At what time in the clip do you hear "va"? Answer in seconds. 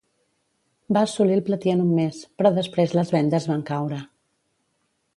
0.97-1.03